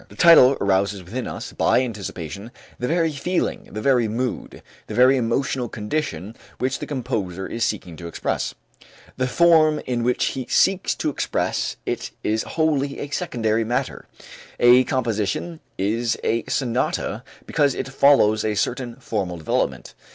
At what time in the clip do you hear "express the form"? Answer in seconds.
8.07-9.77